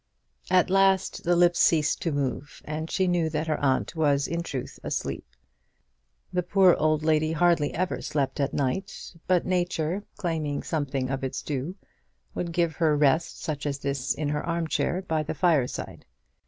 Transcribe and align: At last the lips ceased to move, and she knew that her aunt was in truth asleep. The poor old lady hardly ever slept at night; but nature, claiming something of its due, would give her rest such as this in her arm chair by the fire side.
At 0.49 0.71
last 0.71 1.25
the 1.25 1.35
lips 1.35 1.59
ceased 1.59 2.01
to 2.01 2.11
move, 2.11 2.63
and 2.65 2.89
she 2.89 3.07
knew 3.07 3.29
that 3.29 3.45
her 3.45 3.59
aunt 3.63 3.95
was 3.95 4.27
in 4.27 4.41
truth 4.41 4.79
asleep. 4.83 5.35
The 6.33 6.41
poor 6.41 6.73
old 6.73 7.03
lady 7.03 7.33
hardly 7.33 7.71
ever 7.75 8.01
slept 8.01 8.39
at 8.39 8.51
night; 8.51 9.13
but 9.27 9.45
nature, 9.45 10.03
claiming 10.17 10.63
something 10.63 11.11
of 11.11 11.23
its 11.23 11.43
due, 11.43 11.75
would 12.33 12.51
give 12.51 12.77
her 12.77 12.97
rest 12.97 13.43
such 13.43 13.67
as 13.67 13.77
this 13.77 14.15
in 14.15 14.29
her 14.29 14.43
arm 14.43 14.65
chair 14.65 15.03
by 15.03 15.21
the 15.21 15.35
fire 15.35 15.67
side. 15.67 16.03